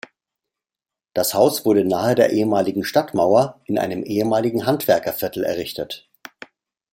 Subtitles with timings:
[1.13, 6.09] Das Haus wurde nahe der ehemaligen Stadtmauer in einem ehemaligen Handwerkerviertel errichtet.